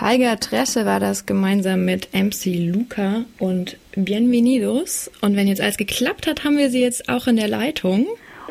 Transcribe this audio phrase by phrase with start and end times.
[0.00, 5.10] Tiger Tresse war das gemeinsam mit MC Luca und Bienvenidos.
[5.20, 8.06] Und wenn jetzt alles geklappt hat, haben wir sie jetzt auch in der Leitung.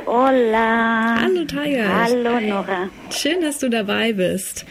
[0.06, 1.20] Hola.
[1.20, 2.04] Hallo Tiger.
[2.04, 2.90] Hallo Nora.
[3.10, 4.64] Schön, dass du dabei bist.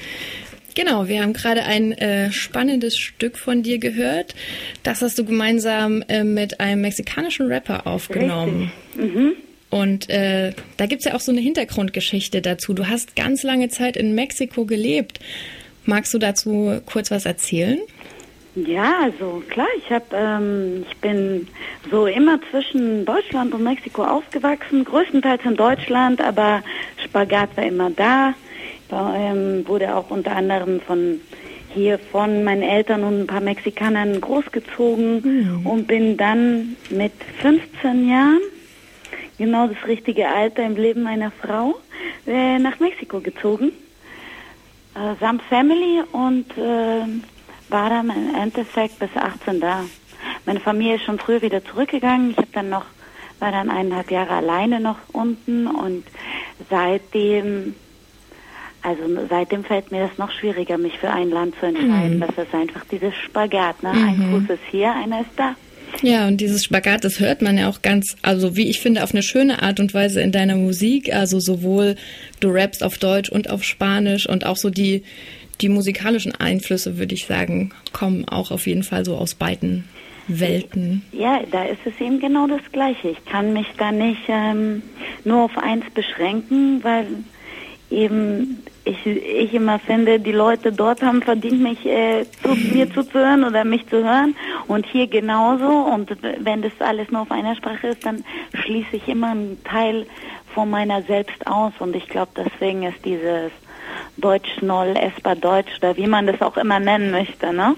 [0.77, 4.37] Genau, wir haben gerade ein äh, spannendes Stück von dir gehört.
[4.85, 8.71] Das hast du gemeinsam äh, mit einem mexikanischen Rapper aufgenommen.
[8.95, 9.33] Mhm.
[9.71, 12.73] Und äh, da gibt's ja auch so eine Hintergrundgeschichte dazu.
[12.73, 15.19] Du hast ganz lange Zeit in Mexiko gelebt.
[15.89, 17.79] Magst du dazu kurz was erzählen?
[18.55, 21.49] Ja, also klar, ich habe, ähm, ich bin
[21.91, 26.63] so immer zwischen Deutschland und Mexiko aufgewachsen, größtenteils in Deutschland, aber
[27.03, 28.35] Spagat war immer da.
[28.93, 31.23] Ähm, wurde auch unter anderem von
[31.73, 35.67] hier von meinen Eltern und ein paar Mexikanern großgezogen mhm.
[35.67, 38.41] und bin dann mit 15 Jahren,
[39.39, 41.77] genau das richtige Alter im Leben meiner Frau,
[42.27, 43.73] äh, nach Mexiko gezogen.
[44.99, 47.05] Äh, samt Family und äh,
[47.69, 49.85] war dann im Endeffekt bis 18 da.
[50.45, 52.33] Meine Familie ist schon früher wieder zurückgegangen.
[52.33, 52.85] Ich habe dann noch,
[53.39, 56.05] war dann eineinhalb Jahre alleine noch unten und
[56.69, 57.77] seitdem,
[58.83, 62.17] also seitdem fällt mir das noch schwieriger, mich für ein Land zu entscheiden.
[62.17, 62.21] Mhm.
[62.21, 63.83] Das ist einfach dieses Spagat.
[63.83, 63.93] Ne?
[63.93, 64.09] Mhm.
[64.09, 65.55] Ein Fuß ist hier, einer ist da.
[66.03, 69.13] Ja, und dieses Spagat, das hört man ja auch ganz, also wie ich finde, auf
[69.13, 71.15] eine schöne Art und Weise in deiner Musik.
[71.15, 71.97] Also sowohl
[72.41, 75.03] du rappst auf Deutsch und auf Spanisch und auch so die,
[75.61, 79.85] die musikalischen Einflüsse, würde ich sagen, kommen auch auf jeden Fall so aus beiden
[80.29, 81.03] Welten.
[81.13, 83.09] Ja, da ist es eben genau das Gleiche.
[83.11, 84.83] Ich kann mich da nicht ähm,
[85.25, 87.07] nur auf eins beschränken, weil
[87.91, 93.45] eben ich, ich immer finde, die Leute dort haben verdient, mich äh, zu mir zuzuhören
[93.45, 94.35] oder mich zu hören
[94.67, 95.67] und hier genauso.
[95.67, 100.07] Und wenn das alles nur auf einer Sprache ist, dann schließe ich immer einen Teil
[100.55, 101.73] von meiner selbst aus.
[101.79, 103.53] Und ich glaube, deswegen ist dieses
[104.17, 107.75] Deutsch Null, Esper Deutsch oder wie man das auch immer nennen möchte, ne?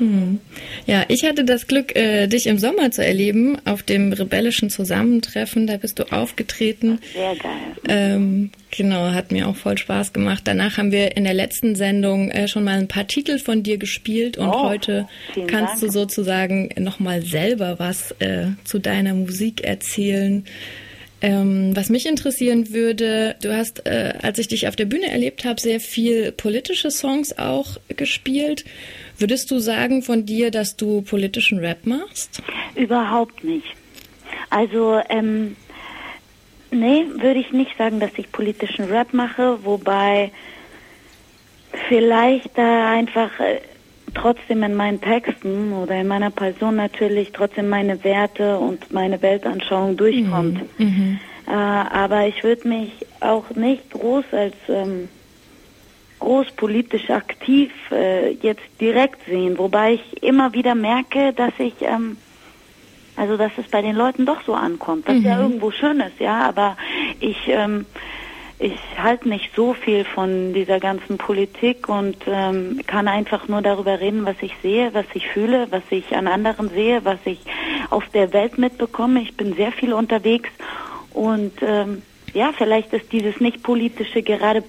[0.00, 0.40] Hm.
[0.86, 5.66] Ja, ich hatte das Glück, äh, dich im Sommer zu erleben auf dem rebellischen Zusammentreffen.
[5.66, 7.00] Da bist du aufgetreten.
[7.12, 7.52] Sehr geil.
[7.86, 10.44] Ähm, genau, hat mir auch voll Spaß gemacht.
[10.46, 13.76] Danach haben wir in der letzten Sendung äh, schon mal ein paar Titel von dir
[13.76, 15.06] gespielt und oh, heute
[15.46, 15.80] kannst Dank.
[15.80, 20.46] du sozusagen nochmal selber was äh, zu deiner Musik erzählen.
[21.22, 25.44] Ähm, was mich interessieren würde, du hast, äh, als ich dich auf der Bühne erlebt
[25.44, 28.64] habe, sehr viel politische Songs auch gespielt.
[29.18, 32.42] Würdest du sagen von dir, dass du politischen Rap machst?
[32.74, 33.66] Überhaupt nicht.
[34.48, 35.56] Also, ähm,
[36.70, 40.32] nee, würde ich nicht sagen, dass ich politischen Rap mache, wobei
[41.88, 43.60] vielleicht da einfach äh,
[44.14, 49.96] trotzdem in meinen Texten oder in meiner Person natürlich trotzdem meine Werte und meine Weltanschauung
[49.96, 50.60] durchkommt.
[50.78, 50.86] Mhm.
[50.86, 51.18] mhm.
[51.46, 55.08] Äh, aber ich würde mich auch nicht groß als ähm,
[56.20, 62.18] großpolitisch aktiv äh, jetzt direkt sehen, wobei ich immer wieder merke, dass ich, ähm,
[63.16, 65.24] also dass es bei den Leuten doch so ankommt, was mhm.
[65.24, 66.76] ja irgendwo schön ist, ja, aber
[67.18, 67.86] ich, ähm,
[68.60, 74.00] ich halte nicht so viel von dieser ganzen Politik und ähm, kann einfach nur darüber
[74.00, 77.40] reden, was ich sehe, was ich fühle, was ich an anderen sehe, was ich
[77.88, 79.22] auf der Welt mitbekomme.
[79.22, 80.50] Ich bin sehr viel unterwegs
[81.14, 82.02] und ähm,
[82.34, 84.62] ja, vielleicht ist dieses nicht politische gerade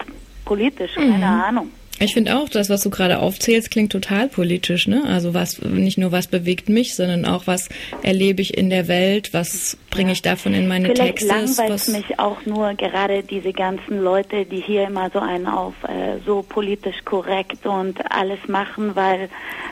[0.45, 1.23] politisch, keine mhm.
[1.23, 1.71] Ahnung.
[2.01, 5.03] Ich finde auch, das, was du gerade aufzählst, klingt total politisch, ne?
[5.05, 7.69] Also was nicht nur was bewegt mich, sondern auch was
[8.01, 11.27] erlebe ich in der Welt, was bringe ich davon in meine Vielleicht Texte.
[11.27, 15.75] Vielleicht langweilt mich auch nur gerade diese ganzen Leute, die hier immer so einen auf
[15.83, 19.29] äh, so politisch korrekt und alles machen, weil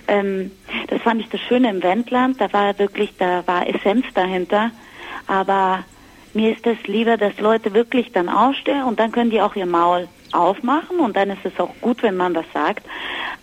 [0.07, 0.51] ähm,
[0.87, 4.69] das fand ich das Schöne im Wendland, da war wirklich, da war Essenz dahinter,
[5.25, 5.83] aber
[6.35, 9.65] mir ist es lieber, dass Leute wirklich dann aufstehen und dann können die auch ihr
[9.65, 12.85] Maul aufmachen und dann ist es auch gut, wenn man was sagt.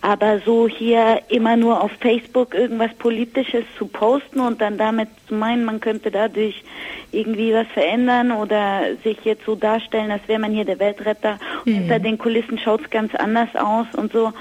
[0.01, 5.33] Aber so hier immer nur auf Facebook irgendwas Politisches zu posten und dann damit zu
[5.33, 6.63] meinen, man könnte dadurch
[7.11, 11.39] irgendwie was verändern oder sich jetzt so darstellen, als wäre man hier der Weltretter.
[11.65, 11.73] Mhm.
[11.73, 14.33] Hinter den Kulissen schaut es ganz anders aus und so.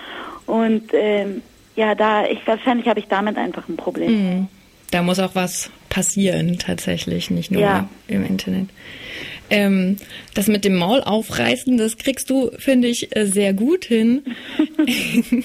[0.47, 1.43] Und ähm,
[1.75, 4.11] ja, da ich wahrscheinlich habe ich damit einfach ein Problem.
[4.11, 4.49] Mhm.
[4.91, 7.88] Da muss auch was passieren tatsächlich, nicht nur ja.
[8.06, 8.69] im Internet.
[9.49, 9.97] Ähm,
[10.35, 14.25] das mit dem Maul aufreißen, das kriegst du, finde ich, äh, sehr gut hin.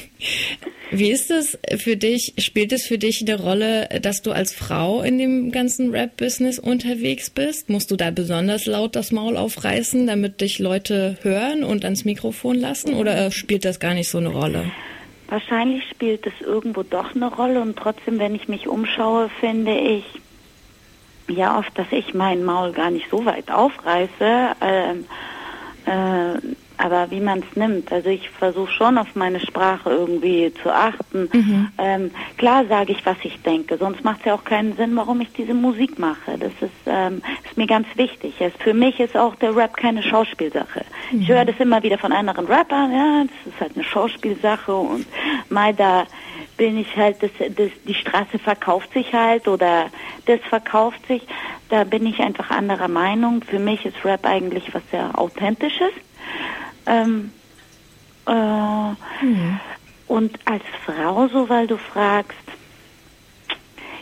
[0.94, 2.34] Wie ist es für dich?
[2.38, 7.30] Spielt es für dich eine Rolle, dass du als Frau in dem ganzen Rap-Business unterwegs
[7.30, 7.70] bist?
[7.70, 12.58] Musst du da besonders laut das Maul aufreißen, damit dich Leute hören und ans Mikrofon
[12.58, 12.96] lassen?
[12.96, 14.70] Oder spielt das gar nicht so eine Rolle?
[15.30, 20.04] Wahrscheinlich spielt es irgendwo doch eine Rolle und trotzdem, wenn ich mich umschaue, finde ich,
[21.32, 24.56] ja oft, dass ich mein Maul gar nicht so weit aufreiße.
[24.62, 25.06] Ähm,
[25.86, 27.92] äh, aber wie man es nimmt.
[27.92, 31.30] Also ich versuche schon auf meine Sprache irgendwie zu achten.
[31.32, 31.68] Mhm.
[31.78, 35.22] Ähm, klar sage ich, was ich denke, sonst macht es ja auch keinen Sinn, warum
[35.22, 36.38] ich diese Musik mache.
[36.40, 38.34] Das ist, ähm, ist mir ganz wichtig.
[38.40, 40.84] Es, für mich ist auch der Rap keine Schauspielsache.
[41.12, 41.22] Mhm.
[41.22, 45.06] Ich höre das immer wieder von anderen Rappern, ja, das ist halt eine Schauspielsache und
[45.50, 46.06] mal da
[46.62, 49.88] bin ich halt, das, das, die Straße verkauft sich halt oder
[50.28, 51.24] das verkauft sich.
[51.70, 53.42] Da bin ich einfach anderer Meinung.
[53.42, 55.92] Für mich ist Rap eigentlich was sehr Authentisches.
[56.86, 57.32] Ähm,
[58.28, 58.34] äh,
[59.26, 59.60] mhm.
[60.08, 62.38] Und als Frau, so weil du fragst,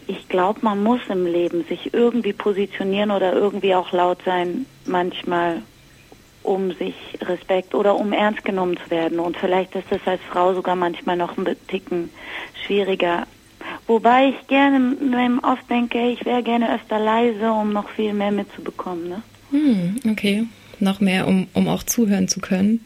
[0.07, 5.61] ich glaube, man muss im Leben sich irgendwie positionieren oder irgendwie auch laut sein, manchmal,
[6.43, 9.19] um sich Respekt oder um ernst genommen zu werden.
[9.19, 12.09] Und vielleicht ist es als Frau sogar manchmal noch ein Ticken
[12.65, 13.27] schwieriger.
[13.87, 14.95] Wobei ich gerne
[15.43, 19.09] oft denke, ich wäre gerne öfter leise, um noch viel mehr mitzubekommen.
[19.09, 19.21] Ne?
[19.51, 20.45] Hm, okay
[20.81, 22.85] noch mehr, um, um auch zuhören zu können?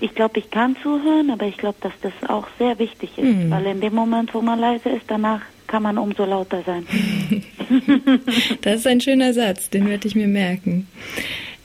[0.00, 3.50] Ich glaube, ich kann zuhören, aber ich glaube, dass das auch sehr wichtig ist, mhm.
[3.50, 6.86] weil in dem Moment, wo man leise ist, danach kann man umso lauter sein.
[8.62, 10.88] das ist ein schöner Satz, den werde ich mir merken.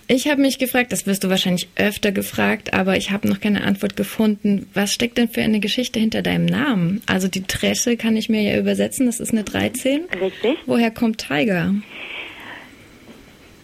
[0.08, 3.64] Ich habe mich gefragt, das wirst du wahrscheinlich öfter gefragt, aber ich habe noch keine
[3.64, 4.70] Antwort gefunden.
[4.74, 7.02] Was steckt denn für eine Geschichte hinter deinem Namen?
[7.08, 10.06] Also die Tresche kann ich mir ja übersetzen, das ist eine 13.
[10.22, 10.58] Richtig.
[10.68, 11.74] Woher kommt Tiger?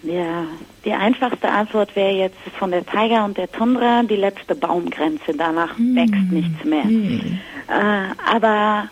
[0.04, 0.48] Ja,
[0.84, 5.34] die einfachste Antwort wäre jetzt von der Tiger und der Tundra die letzte Baumgrenze.
[5.38, 5.96] Danach mm.
[5.96, 6.86] wächst nichts mehr.
[6.86, 7.40] Mm.
[7.68, 8.90] Äh, aber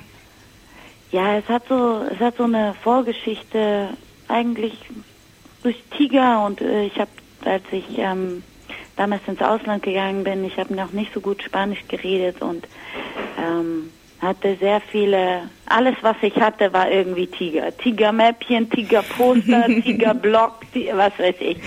[1.12, 3.90] ja, es hat so, es hat so eine Vorgeschichte
[4.28, 4.74] eigentlich
[5.64, 7.10] durch Tiger und äh, ich habe,
[7.46, 8.44] als ich ähm,
[8.96, 12.68] damals ins Ausland gegangen bin, ich habe noch nicht so gut Spanisch geredet und
[13.38, 13.92] ähm,
[14.22, 17.76] hatte sehr viele, alles was ich hatte war irgendwie Tiger.
[17.78, 20.62] Tigermäppchen, Tigerposter, Tigerblock,
[20.94, 21.58] was weiß ich.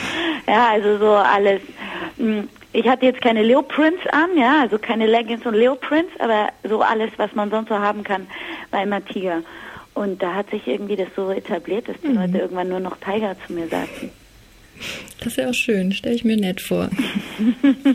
[0.46, 1.62] Ja, also so alles.
[2.18, 6.80] Hm, ich hatte jetzt keine Leoprints an, ja, also keine Leggings und Leoprints, aber so
[6.80, 8.26] alles, was man sonst so haben kann,
[8.70, 9.42] war immer Tiger.
[9.94, 12.16] Und da hat sich irgendwie das so etabliert, dass die mhm.
[12.16, 14.10] Leute irgendwann nur noch Tiger zu mir sagten.
[15.22, 16.90] Das ist ja auch schön, stelle ich mir nett vor.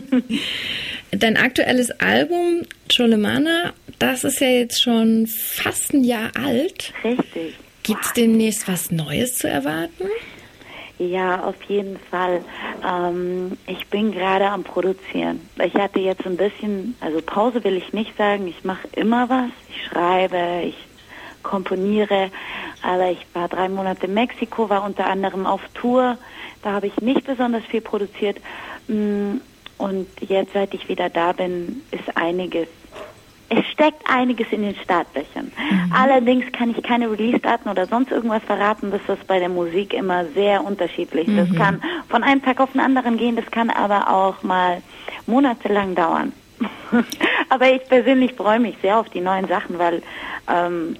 [1.10, 2.62] Dein aktuelles Album,
[2.94, 6.94] Cholemana, das ist ja jetzt schon fast ein Jahr alt.
[7.04, 7.54] Richtig.
[7.82, 10.04] Gibt es demnächst was Neues zu erwarten?
[10.98, 12.42] Ja, auf jeden Fall.
[12.86, 15.40] Ähm, ich bin gerade am Produzieren.
[15.62, 19.50] Ich hatte jetzt ein bisschen, also Pause will ich nicht sagen, ich mache immer was.
[19.68, 20.76] Ich schreibe, ich
[21.42, 22.30] komponiere,
[22.82, 26.18] aber ich war drei Monate in Mexiko, war unter anderem auf Tour.
[26.62, 28.38] Da habe ich nicht besonders viel produziert.
[28.88, 29.36] Mm,
[29.78, 32.68] und jetzt, seit ich wieder da bin, ist einiges.
[33.50, 35.50] Es steckt einiges in den Startlöchern.
[35.56, 35.92] Mhm.
[35.94, 38.90] Allerdings kann ich keine Release-Daten oder sonst irgendwas verraten.
[38.90, 41.28] Das ist bei der Musik immer sehr unterschiedlich.
[41.28, 41.36] Mhm.
[41.36, 43.36] Das kann von einem Tag auf den anderen gehen.
[43.36, 44.82] Das kann aber auch mal
[45.26, 46.32] monatelang dauern.
[47.48, 50.02] aber ich persönlich freue mich sehr auf die neuen Sachen, weil
[50.48, 50.96] ähm,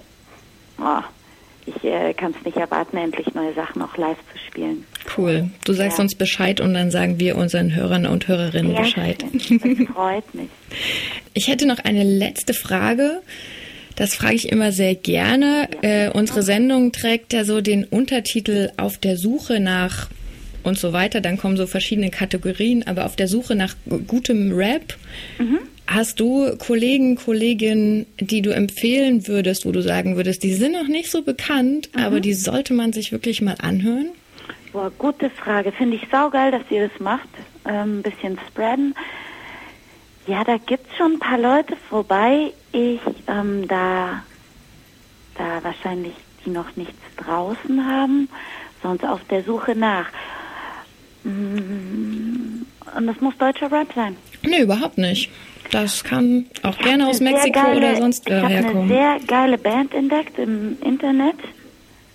[0.80, 1.02] oh,
[1.76, 4.84] ich äh, kann es nicht erwarten, endlich neue Sachen auch live zu spielen.
[5.16, 5.50] Cool.
[5.64, 6.04] Du sagst ja.
[6.04, 9.24] uns Bescheid und dann sagen wir unseren Hörern und Hörerinnen ja, Bescheid.
[9.32, 10.48] Das freut mich.
[11.34, 13.20] Ich hätte noch eine letzte Frage.
[13.96, 15.68] Das frage ich immer sehr gerne.
[15.82, 20.08] Äh, unsere Sendung trägt ja so den Untertitel auf der Suche nach
[20.62, 21.20] und so weiter.
[21.20, 23.74] Dann kommen so verschiedene Kategorien, aber auf der Suche nach
[24.06, 24.96] gutem Rap.
[25.38, 25.58] Mhm.
[25.88, 30.86] Hast du Kollegen, Kolleginnen, die du empfehlen würdest, wo du sagen würdest, die sind noch
[30.86, 32.02] nicht so bekannt, mhm.
[32.02, 34.10] aber die sollte man sich wirklich mal anhören?
[34.74, 35.72] Boah, gute Frage.
[35.72, 37.28] Finde ich saugeil, dass ihr das macht.
[37.64, 38.94] Ähm, ein bisschen spreaden.
[40.26, 44.22] Ja, da gibt es schon ein paar Leute, wobei ich ähm, da,
[45.36, 46.12] da wahrscheinlich
[46.44, 48.28] die noch nichts draußen haben,
[48.82, 50.10] sonst auf der Suche nach.
[51.24, 54.16] Mm, und das muss deutscher Rap sein.
[54.42, 55.30] Nee, überhaupt nicht.
[55.70, 58.56] Das kann auch gerne aus Mexiko geile, oder sonst äh, herkommen.
[58.56, 61.36] Ich habe eine sehr geile Band entdeckt im Internet.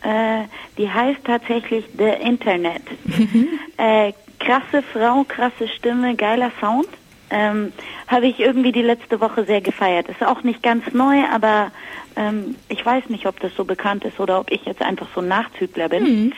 [0.02, 0.44] Äh,
[0.78, 2.84] die heißt tatsächlich The Internet.
[3.06, 3.48] Mhm.
[3.76, 6.88] Äh, krasse Frau, krasse Stimme, geiler Sound.
[7.32, 7.74] Ähm,
[8.08, 10.08] habe ich irgendwie die letzte Woche sehr gefeiert.
[10.10, 11.72] Ist auch nicht ganz neu, aber
[12.16, 15.22] ähm, ich weiß nicht, ob das so bekannt ist oder ob ich jetzt einfach so
[15.22, 16.04] ein Nachzügler bin.
[16.04, 16.34] Mhm.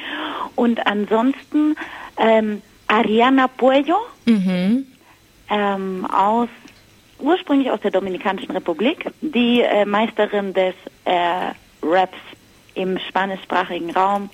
[0.55, 1.75] Und ansonsten
[2.17, 4.86] ähm, Ariana Puello mhm.
[5.50, 6.50] ähm, aus
[7.25, 11.51] ursprünglich aus der Dominikanischen Republik, die äh, Meisterin des äh,
[11.82, 12.17] Raps
[12.75, 14.29] im spanischsprachigen Raum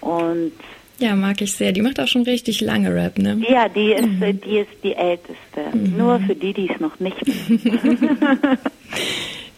[0.00, 0.52] und
[0.98, 1.72] ja, mag ich sehr.
[1.72, 3.38] Die macht auch schon richtig lange Rap, ne?
[3.46, 4.40] Ja, die ist, mhm.
[4.40, 5.36] die, ist die älteste.
[5.74, 5.96] Mhm.
[5.98, 7.16] Nur für die, die es noch nicht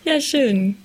[0.05, 0.77] ja, schön.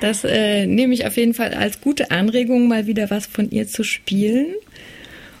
[0.00, 3.68] Das äh, nehme ich auf jeden Fall als gute Anregung, mal wieder was von ihr
[3.68, 4.56] zu spielen.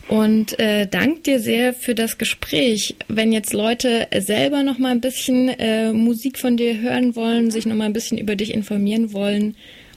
[0.08, 2.94] Und äh, dank dir sehr für das Gespräch.
[3.08, 7.64] Wenn jetzt Leute selber noch mal ein bisschen äh, Musik von dir hören wollen, sich
[7.64, 9.56] noch mal ein bisschen über dich informieren wollen,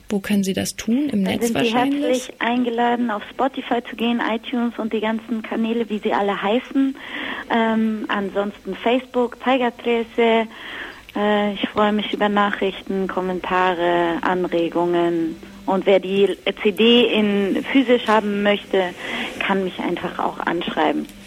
[0.09, 1.09] wo können sie das tun?
[1.09, 1.99] Im Dann Netz sind wahrscheinlich?
[1.99, 6.41] Sie herzlich eingeladen, auf Spotify zu gehen, iTunes und die ganzen Kanäle, wie sie alle
[6.41, 6.95] heißen.
[7.49, 10.47] Ähm, ansonsten Facebook, Tiger Trece.
[11.15, 15.35] Äh, ich freue mich über Nachrichten, Kommentare, Anregungen.
[15.67, 18.93] Und wer die CD in physisch haben möchte,
[19.39, 21.07] kann mich einfach auch anschreiben.